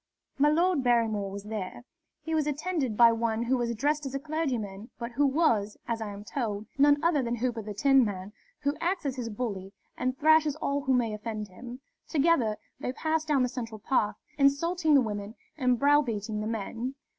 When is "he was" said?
2.23-2.47